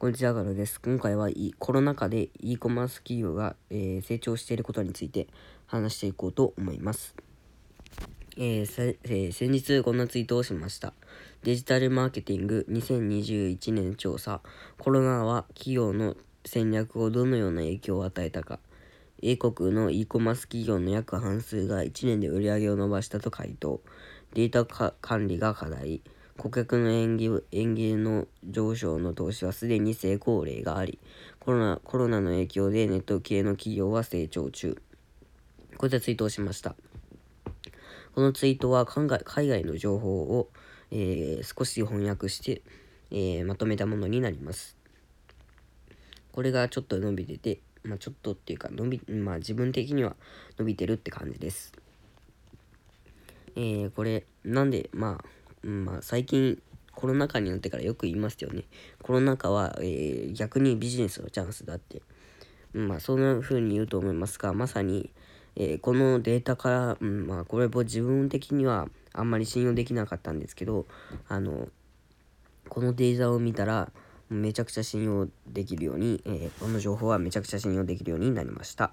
[0.00, 0.80] こんにちは、ガロです。
[0.80, 1.28] 今回は
[1.58, 5.26] コロナ禍で e コマース企業が、えー、成長していることについて
[5.66, 7.16] 話していこうと思います。
[8.36, 10.92] えーえー、先日こんなツイートをしました。
[11.42, 14.40] デジタルマーケティング2021年調査。
[14.78, 18.60] コロナは企業の戦略をどのような影響を与えたか。
[19.20, 23.80] 英国の e コマース企業の約半数が1年で売り上げを伸ばしたと回答。
[24.34, 24.64] データ
[25.00, 26.02] 管理が課題。
[26.38, 31.00] 顧客の演技演技の上昇の投資はすでに成功例があり、
[31.40, 34.80] コロナコロナの影響でネット系の企業は成長中。
[35.76, 36.76] こういったツイートをしました。
[38.14, 40.48] このツイートは海外の情報を、
[40.92, 42.62] えー、少し翻訳して、
[43.10, 44.76] えー、まとめたものになります。
[46.30, 50.14] これがちょっと伸びてて、まあ、ちょっとっていうか伸び、まあ、自分的には
[50.56, 51.72] 伸びてるって感じです。
[53.56, 55.24] えー、これ、なんで、まあ、
[55.68, 56.60] うん、まあ、最近
[56.94, 58.64] コロナ禍になってからよく言いますよね。
[59.02, 62.02] コロナ禍は、えー、逆にビジネスのチャンスだって。
[62.74, 65.10] うん、まあ、そんな風に言うと思いますが、まさに、
[65.56, 70.86] えー、このデータから、うん、まあ、これも自分的にはあんまり信用できなかったんですけど、
[71.28, 71.68] あの、
[72.68, 73.92] このデータを見たら、
[74.30, 78.92] めちゃくちゃ信用できるように、えー、この情報はめちゃくちゃ信用できるようになりました。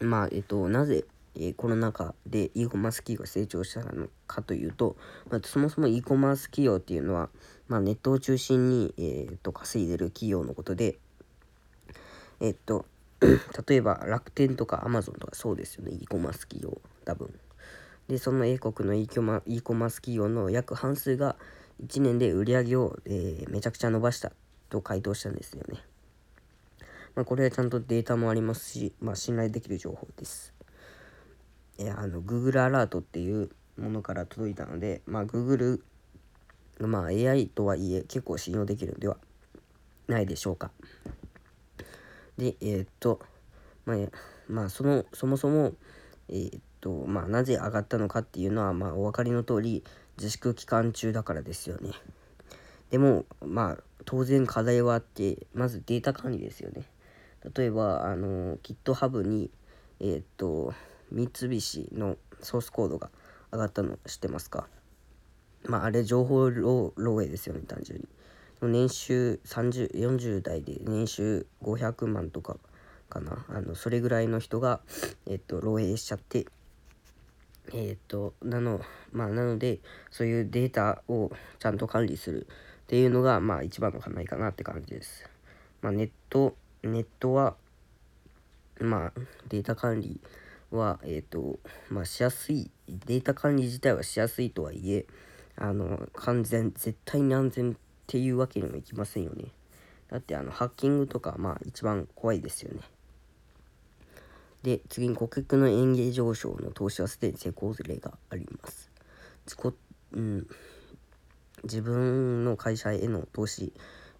[0.00, 1.04] まあ、えっと、なぜ
[1.38, 4.96] えコロナ禍で e コマース企業が成長したのかというと、
[5.30, 7.28] まあ、そもそも e コマース企業っていうのは、
[7.68, 10.98] まあ、ネットを中心に、えー、と稼いでる企業のことで、
[12.40, 12.86] えっと、
[13.66, 17.32] 例えば楽天とかアマゾンとかそうですよね、e コマース企業、多分。
[18.08, 21.36] で、その英国の e コマ e コマース企業の約半数が
[21.84, 24.32] 1年で売り上げを、えー、めちゃくちゃ伸ばした
[24.70, 25.84] と回答したんですよね。
[27.14, 30.57] まあ、これはちゃんとデータもありますし、まあ、信頼できる情報です。
[31.78, 35.80] えあの Google アラートっていうものから届いたので、まあ、Google、
[36.80, 39.16] まあ、AI とはいえ結構信用できるんでは
[40.08, 40.70] ないでしょうか。
[42.36, 43.20] で、えー、っと、
[43.84, 43.96] まあ、
[44.48, 45.74] まあ、その、そもそも、
[46.28, 49.84] えー、っと、まあ、なぜ上がったのかっていうのは、まあ、お分かりの通り、
[50.16, 51.92] 自粛期間中だからですよね。
[52.90, 56.84] でも、まあ、当然課題はあって、まずデータ管理ですよね。
[57.54, 59.50] 例えば、あの、GitHub に、
[60.00, 60.72] えー、っと、
[61.10, 63.10] 三菱のソースコードが
[63.52, 64.68] 上がったの知ってますか？
[65.66, 68.06] まああれ情報漏洩ですよね単純に。
[68.60, 72.56] 年収30 40代で年収500万とか
[73.08, 73.44] かな。
[73.48, 74.80] あのそれぐらいの人が
[75.26, 76.46] えっと漏洩しちゃって。
[77.74, 78.80] えっとなの
[79.12, 79.80] まあなので
[80.10, 85.28] そういうデータをちゃんと管理するっていうのがまあ一番の課題かなって感じです。
[85.82, 87.56] まあネットネットは
[88.80, 89.12] まあ
[89.48, 90.18] データ管理
[90.70, 91.58] は、えっ、ー、と、
[91.90, 95.06] まあ、しやすい、データ管理自体はしやすいとはいえ、
[95.56, 97.74] あの、完全、絶対に安全っ
[98.06, 99.46] ていうわけにもいきませんよね。
[100.08, 102.80] だって、あの、ハッキングとか、まあ、一番怖いですよね。
[104.62, 108.90] で、次に顧客の演芸上昇の投資はすでに成功例があります。
[109.46, 109.74] 自
[110.12, 110.46] うん、
[111.64, 113.72] 自分の会社への投資、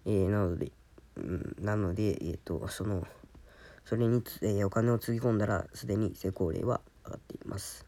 [0.05, 0.71] えー、なので、
[1.17, 3.05] うん、なので、えっ、ー、と、その、
[3.89, 7.87] それに、えー、お金をつぎ込んだらすでに成功例は上がっています。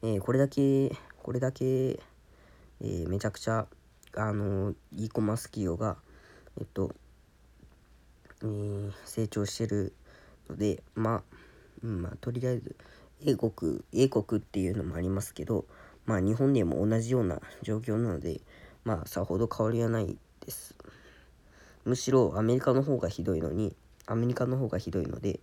[0.00, 0.90] えー、これだけ、
[1.22, 3.66] これだけ、えー、めちゃくちゃ、
[4.16, 5.98] あの e コマース企業が、
[6.58, 6.94] えっと、
[8.42, 9.92] えー、成長してる
[10.48, 11.22] ので、まあ、
[11.84, 12.74] うん、まあ、とりあえず、
[13.26, 15.66] 英国、英国っていうのもありますけど、
[16.06, 18.40] まあ、日本でも同じような状況なので、
[18.84, 20.16] まあ、さほど変わりはない
[20.46, 20.74] です。
[21.84, 23.76] むしろアメリカの方がひどいのに、
[24.10, 25.38] アメリカの方がひどいので、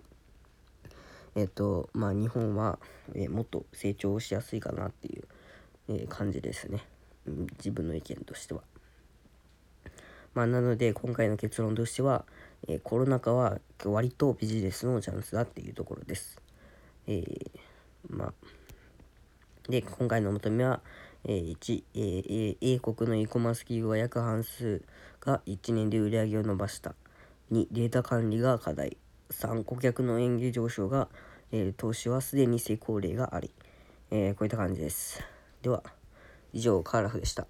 [1.36, 2.80] えっ、と、まあ日本は、
[3.14, 5.24] え、もっと成長しやすいかなっていう、
[5.90, 6.84] え、感じですね、
[7.28, 7.48] うん。
[7.58, 8.62] 自分の意見としては。
[10.34, 12.26] まあなので今回の結論としては、
[12.68, 16.42] えー、コロナ禍は割とビジネスのチャンスだっていうところです。
[17.08, 17.50] えー、
[18.10, 18.34] まあ、
[19.70, 20.82] で、今回のまとめは、
[21.24, 24.82] えー、1、えー、英国の e コマース企業は約半数
[25.22, 26.96] が1年で売り上げを伸ばした。
[27.52, 28.98] 2、データ管理が課題。
[29.30, 31.10] 3、顧客の演技上昇が、
[31.52, 33.52] えー、投資はすでに成功例があり、
[34.10, 35.22] えー、こういった感じです。
[35.62, 35.84] では、
[36.54, 37.44] 以上、カーラフでした。